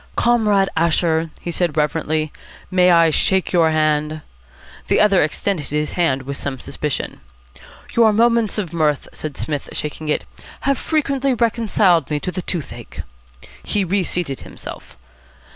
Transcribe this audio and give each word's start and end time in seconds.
"Comrade 0.15 0.67
Asher," 0.75 1.29
he 1.41 1.51
said 1.51 1.77
reverently, 1.77 2.31
"may 2.71 2.89
I 2.89 3.11
shake 3.11 3.53
your 3.53 3.69
hand?" 3.69 4.21
The 4.87 4.99
other 4.99 5.21
extended 5.21 5.67
his 5.67 5.91
hand 5.91 6.23
with 6.23 6.37
some 6.37 6.59
suspicion. 6.59 7.21
"Your 7.95 8.11
'Moments 8.11 8.57
of 8.57 8.73
Mirth,'" 8.73 9.07
said 9.13 9.37
Psmith, 9.37 9.69
shaking 9.73 10.09
it, 10.09 10.25
"have 10.61 10.79
frequently 10.79 11.35
reconciled 11.35 12.09
me 12.09 12.19
to 12.21 12.31
the 12.31 12.41
toothache." 12.41 13.01
He 13.63 13.83
reseated 13.83 14.39
himself. 14.39 14.97